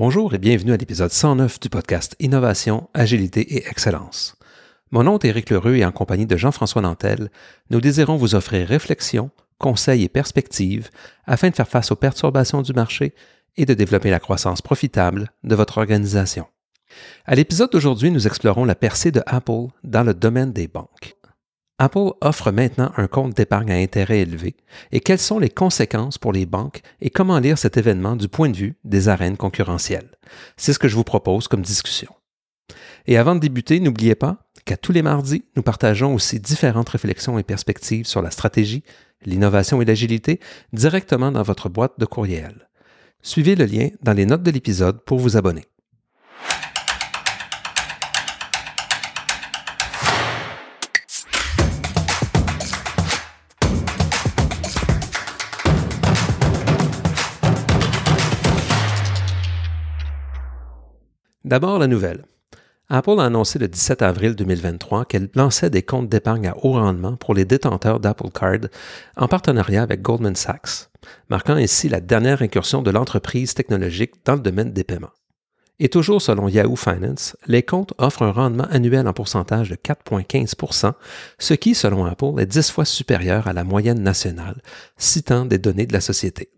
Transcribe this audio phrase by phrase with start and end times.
[0.00, 4.36] Bonjour et bienvenue à l'épisode 109 du podcast Innovation, Agilité et Excellence.
[4.92, 7.32] Mon nom est Éric Lheureux et en compagnie de Jean-François Nantel,
[7.70, 10.90] nous désirons vous offrir réflexion, conseils et perspectives
[11.26, 13.12] afin de faire face aux perturbations du marché
[13.56, 16.46] et de développer la croissance profitable de votre organisation.
[17.24, 21.17] À l'épisode d'aujourd'hui, nous explorons la percée de Apple dans le domaine des banques.
[21.80, 24.56] Apple offre maintenant un compte d'épargne à intérêt élevé
[24.90, 28.50] et quelles sont les conséquences pour les banques et comment lire cet événement du point
[28.50, 30.10] de vue des arènes concurrentielles?
[30.56, 32.12] C'est ce que je vous propose comme discussion.
[33.06, 37.38] Et avant de débuter, n'oubliez pas qu'à tous les mardis, nous partageons aussi différentes réflexions
[37.38, 38.82] et perspectives sur la stratégie,
[39.24, 40.40] l'innovation et l'agilité
[40.72, 42.68] directement dans votre boîte de courriel.
[43.22, 45.64] Suivez le lien dans les notes de l'épisode pour vous abonner.
[61.48, 62.26] D'abord, la nouvelle.
[62.90, 67.16] Apple a annoncé le 17 avril 2023 qu'elle lançait des comptes d'épargne à haut rendement
[67.16, 68.68] pour les détenteurs d'Apple Card
[69.16, 70.90] en partenariat avec Goldman Sachs,
[71.30, 75.14] marquant ainsi la dernière incursion de l'entreprise technologique dans le domaine des paiements.
[75.78, 80.92] Et toujours selon Yahoo Finance, les comptes offrent un rendement annuel en pourcentage de 4,15%
[81.38, 84.60] ce qui, selon Apple, est 10 fois supérieur à la moyenne nationale,
[84.98, 86.50] citant des données de la société.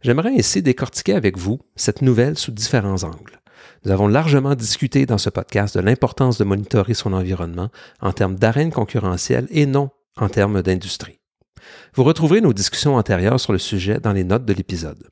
[0.00, 3.38] J'aimerais ainsi décortiquer avec vous cette nouvelle sous différents angles.
[3.84, 8.36] Nous avons largement discuté dans ce podcast de l'importance de monitorer son environnement en termes
[8.36, 11.20] d'arène concurrentielle et non en termes d'industrie.
[11.94, 15.08] Vous retrouverez nos discussions antérieures sur le sujet dans les notes de l'épisode.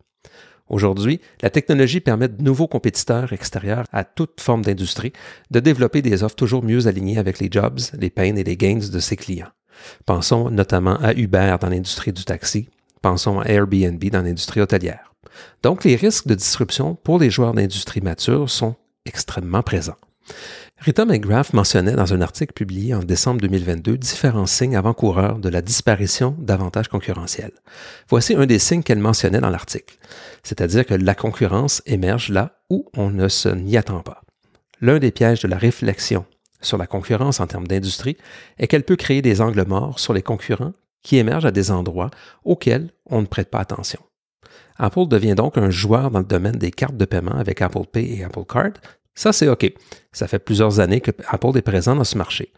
[0.68, 5.12] Aujourd'hui, la technologie permet de nouveaux compétiteurs extérieurs à toute forme d'industrie
[5.50, 8.80] de développer des offres toujours mieux alignées avec les jobs, les pains et les gains
[8.90, 9.50] de ses clients.
[10.06, 12.68] Pensons notamment à Uber dans l'industrie du taxi,
[13.00, 15.12] pensons à Airbnb dans l'industrie hôtelière.
[15.62, 19.96] Donc, les risques de disruption pour les joueurs d'industrie mature sont extrêmement présents.
[20.78, 25.62] Rita McGrath mentionnait dans un article publié en décembre 2022 différents signes avant-coureurs de la
[25.62, 27.54] disparition d'avantages concurrentiels.
[28.08, 29.96] Voici un des signes qu'elle mentionnait dans l'article,
[30.42, 34.22] c'est-à-dire que la concurrence émerge là où on ne se n'y attend pas.
[34.80, 36.26] L'un des pièges de la réflexion
[36.60, 38.18] sur la concurrence en termes d'industrie
[38.58, 42.10] est qu'elle peut créer des angles morts sur les concurrents qui émergent à des endroits
[42.44, 44.00] auxquels on ne prête pas attention.
[44.78, 48.18] Apple devient donc un joueur dans le domaine des cartes de paiement avec Apple Pay
[48.18, 48.72] et Apple Card.
[49.14, 49.72] Ça, c'est OK.
[50.12, 52.52] Ça fait plusieurs années que Apple est présent dans ce marché.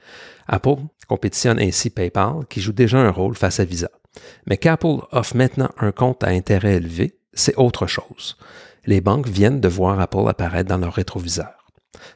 [0.48, 0.76] Apple
[1.06, 3.90] compétitionne ainsi PayPal, qui joue déjà un rôle face à Visa.
[4.46, 8.36] Mais qu'Apple offre maintenant un compte à intérêt élevé, c'est autre chose.
[8.86, 11.58] Les banques viennent de voir Apple apparaître dans leur rétroviseur.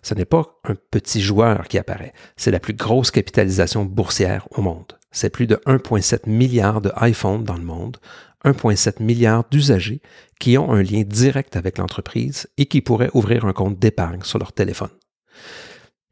[0.02, 4.62] Ce n'est pas un petit joueur qui apparaît, c'est la plus grosse capitalisation boursière au
[4.62, 4.92] monde.
[5.12, 7.98] C'est plus de 1,7 milliard de iPhones dans le monde,
[8.44, 10.00] 1,7 milliard d'usagers
[10.40, 14.38] qui ont un lien direct avec l'entreprise et qui pourraient ouvrir un compte d'épargne sur
[14.38, 14.90] leur téléphone.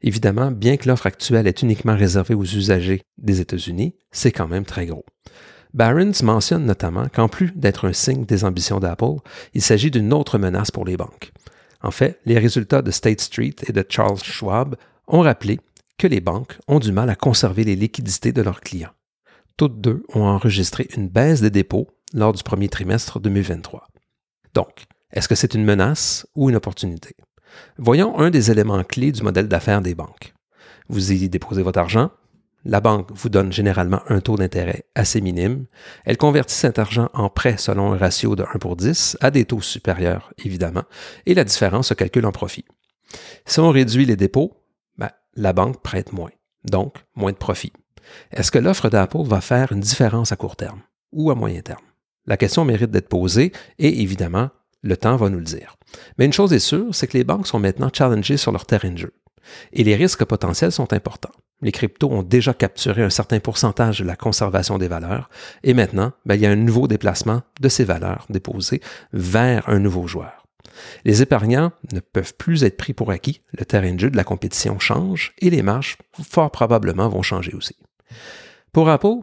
[0.01, 4.65] Évidemment, bien que l'offre actuelle est uniquement réservée aux usagers des États-Unis, c'est quand même
[4.65, 5.05] très gros.
[5.73, 9.19] Barron's mentionne notamment qu'en plus d'être un signe des ambitions d'Apple,
[9.53, 11.31] il s'agit d'une autre menace pour les banques.
[11.81, 14.75] En fait, les résultats de State Street et de Charles Schwab
[15.07, 15.59] ont rappelé
[16.07, 18.93] les banques ont du mal à conserver les liquidités de leurs clients.
[19.57, 23.87] Toutes deux ont enregistré une baisse des dépôts lors du premier trimestre 2023.
[24.53, 27.15] Donc, est-ce que c'est une menace ou une opportunité?
[27.77, 30.33] Voyons un des éléments clés du modèle d'affaires des banques.
[30.87, 32.11] Vous y déposez votre argent,
[32.63, 35.65] la banque vous donne généralement un taux d'intérêt assez minime.
[36.05, 39.45] Elle convertit cet argent en prêt selon un ratio de 1 pour 10 à des
[39.45, 40.83] taux supérieurs, évidemment,
[41.25, 42.65] et la différence se calcule en profit.
[43.45, 44.60] Si on réduit les dépôts,
[45.35, 46.31] la banque prête moins,
[46.63, 47.73] donc moins de profit.
[48.31, 50.81] Est-ce que l'offre d'Apple va faire une différence à court terme
[51.11, 51.83] ou à moyen terme?
[52.25, 54.49] La question mérite d'être posée et évidemment,
[54.83, 55.75] le temps va nous le dire.
[56.17, 58.91] Mais une chose est sûre, c'est que les banques sont maintenant challengées sur leur terrain
[58.91, 59.13] de jeu.
[59.73, 61.31] Et les risques potentiels sont importants.
[61.61, 65.29] Les cryptos ont déjà capturé un certain pourcentage de la conservation des valeurs
[65.63, 68.81] et maintenant, ben, il y a un nouveau déplacement de ces valeurs déposées
[69.13, 70.40] vers un nouveau joueur.
[71.05, 74.23] Les épargnants ne peuvent plus être pris pour acquis, le terrain de jeu de la
[74.23, 77.75] compétition change et les marges fort probablement vont changer aussi.
[78.71, 79.17] Pour Apple,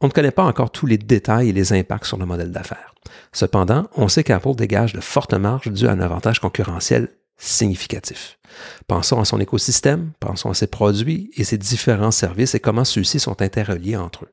[0.00, 2.94] on ne connaît pas encore tous les détails et les impacts sur le modèle d'affaires.
[3.32, 8.38] Cependant, on sait qu'Apple dégage de fortes marges dues à un avantage concurrentiel significatif.
[8.86, 13.18] Pensons à son écosystème, pensons à ses produits et ses différents services et comment ceux-ci
[13.18, 14.32] sont interreliés entre eux.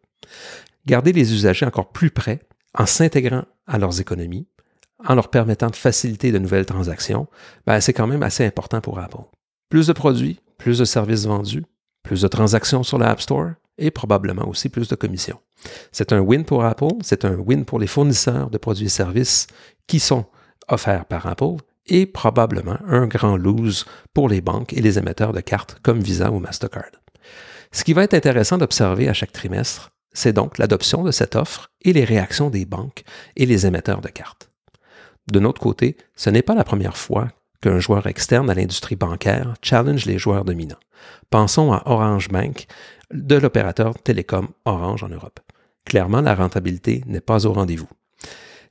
[0.86, 2.42] Garder les usagers encore plus près
[2.74, 4.48] en s'intégrant à leurs économies,
[5.06, 7.28] en leur permettant de faciliter de nouvelles transactions,
[7.66, 9.24] ben, c'est quand même assez important pour Apple.
[9.70, 11.64] Plus de produits, plus de services vendus,
[12.04, 15.40] plus de transactions sur l'App Store, et probablement aussi plus de commissions.
[15.92, 19.48] C'est un win pour Apple, c'est un win pour les fournisseurs de produits et services
[19.88, 20.26] qui sont
[20.68, 21.58] offerts par Apple
[21.88, 26.32] et probablement un grand lose pour les banques et les émetteurs de cartes comme Visa
[26.32, 26.92] ou Mastercard.
[27.72, 31.72] Ce qui va être intéressant d'observer à chaque trimestre, c'est donc l'adoption de cette offre
[31.82, 33.04] et les réactions des banques
[33.36, 34.51] et les émetteurs de cartes.
[35.30, 37.28] De notre côté, ce n'est pas la première fois
[37.62, 40.80] qu'un joueur externe à l'industrie bancaire challenge les joueurs dominants.
[41.30, 42.66] Pensons à Orange Bank
[43.14, 45.40] de l'opérateur télécom Orange en Europe.
[45.86, 47.90] Clairement, la rentabilité n'est pas au rendez-vous.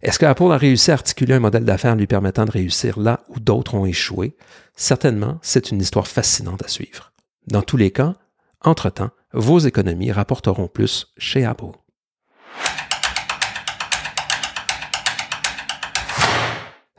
[0.03, 3.39] Est-ce qu'Apple a réussi à articuler un modèle d'affaires lui permettant de réussir là où
[3.39, 4.35] d'autres ont échoué?
[4.75, 7.13] Certainement, c'est une histoire fascinante à suivre.
[7.49, 8.15] Dans tous les cas,
[8.63, 11.73] entre-temps, vos économies rapporteront plus chez Apple.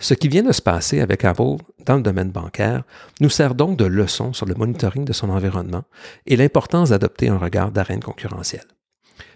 [0.02, 2.84] Ce qui vient de se passer avec Apple dans le domaine bancaire
[3.20, 5.84] nous sert donc de leçon sur le monitoring de son environnement
[6.26, 8.66] et l'importance d'adopter un regard d'arène concurrentielle.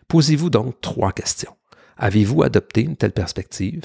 [0.07, 1.55] Posez-vous donc trois questions.
[1.97, 3.83] Avez-vous adopté une telle perspective?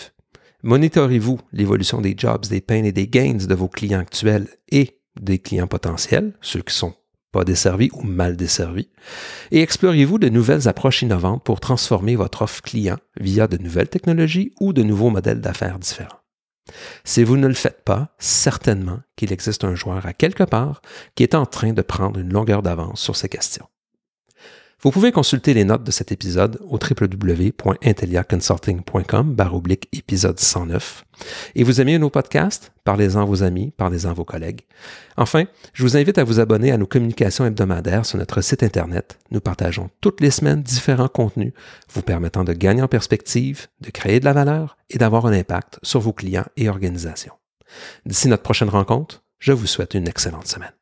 [0.62, 5.38] Monitorez-vous l'évolution des jobs, des pains et des gains de vos clients actuels et des
[5.38, 6.94] clients potentiels, ceux qui sont
[7.30, 8.88] pas desservis ou mal desservis,
[9.50, 14.52] et explorez-vous de nouvelles approches innovantes pour transformer votre offre client via de nouvelles technologies
[14.60, 16.19] ou de nouveaux modèles d'affaires différents?
[17.04, 20.82] Si vous ne le faites pas, certainement qu'il existe un joueur à quelque part
[21.14, 23.66] qui est en train de prendre une longueur d'avance sur ces questions.
[24.82, 31.04] Vous pouvez consulter les notes de cet épisode au www.intelliaconsulting.com oblique épisode 109.
[31.54, 32.72] Et vous aimez nos podcasts?
[32.84, 34.62] Parlez-en à vos amis, parlez-en à vos collègues.
[35.18, 35.44] Enfin,
[35.74, 39.18] je vous invite à vous abonner à nos communications hebdomadaires sur notre site Internet.
[39.30, 41.52] Nous partageons toutes les semaines différents contenus
[41.92, 45.78] vous permettant de gagner en perspective, de créer de la valeur et d'avoir un impact
[45.82, 47.34] sur vos clients et organisations.
[48.06, 50.72] D'ici notre prochaine rencontre, je vous souhaite une excellente semaine.